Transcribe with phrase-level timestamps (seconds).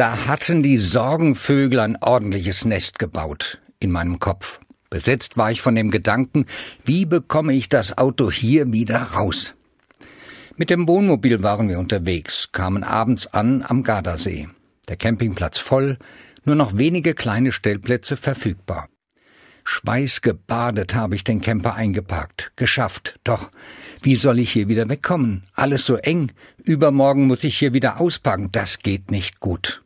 [0.00, 4.58] Da hatten die Sorgenvögel ein ordentliches Nest gebaut in meinem Kopf.
[4.88, 6.46] Besetzt war ich von dem Gedanken,
[6.86, 9.54] wie bekomme ich das Auto hier wieder raus?
[10.56, 14.48] Mit dem Wohnmobil waren wir unterwegs, kamen abends an am Gardasee.
[14.88, 15.98] Der Campingplatz voll,
[16.46, 18.88] nur noch wenige kleine Stellplätze verfügbar.
[19.64, 22.52] Schweißgebadet habe ich den Camper eingeparkt.
[22.56, 23.20] Geschafft.
[23.22, 23.50] Doch,
[24.00, 25.42] wie soll ich hier wieder wegkommen?
[25.52, 26.32] Alles so eng.
[26.64, 28.48] Übermorgen muss ich hier wieder auspacken.
[28.50, 29.82] Das geht nicht gut.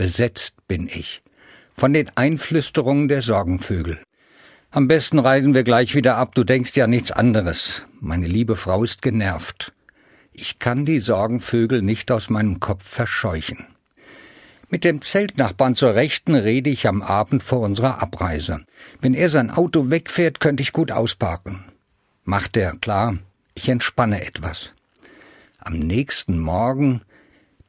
[0.00, 1.20] Besetzt bin ich.
[1.74, 4.00] Von den Einflüsterungen der Sorgenvögel.
[4.70, 7.84] Am besten reisen wir gleich wieder ab, du denkst ja nichts anderes.
[8.00, 9.74] Meine liebe Frau ist genervt.
[10.32, 13.66] Ich kann die Sorgenvögel nicht aus meinem Kopf verscheuchen.
[14.70, 18.64] Mit dem Zeltnachbarn zur Rechten rede ich am Abend vor unserer Abreise.
[19.02, 21.66] Wenn er sein Auto wegfährt, könnte ich gut ausparken.
[22.24, 23.18] Macht er, klar,
[23.52, 24.72] ich entspanne etwas.
[25.58, 27.02] Am nächsten Morgen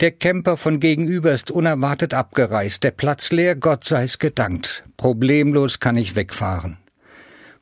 [0.01, 4.83] der Camper von gegenüber ist unerwartet abgereist, der Platz leer, Gott sei's gedankt.
[4.97, 6.77] Problemlos kann ich wegfahren.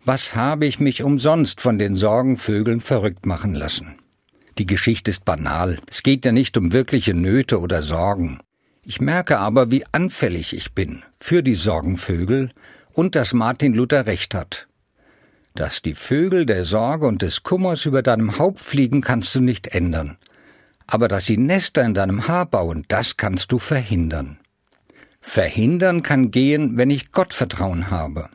[0.05, 3.95] Was habe ich mich umsonst von den Sorgenvögeln verrückt machen lassen?
[4.57, 5.79] Die Geschichte ist banal.
[5.91, 8.39] Es geht ja nicht um wirkliche Nöte oder Sorgen.
[8.85, 12.51] Ich merke aber, wie anfällig ich bin für die Sorgenvögel
[12.93, 14.67] und dass Martin Luther recht hat.
[15.55, 19.67] Dass die Vögel der Sorge und des Kummers über deinem Haupt fliegen, kannst du nicht
[19.67, 20.17] ändern.
[20.91, 24.39] Aber dass sie Nester in deinem Haar bauen, das kannst du verhindern.
[25.21, 28.29] Verhindern kann gehen, wenn ich Gottvertrauen habe.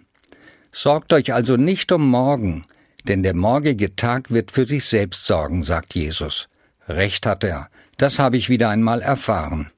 [0.71, 2.65] Sorgt euch also nicht um morgen,
[3.09, 6.47] denn der morgige Tag wird für sich selbst sorgen, sagt Jesus.
[6.89, 9.71] Recht hat er, das habe ich wieder einmal erfahren.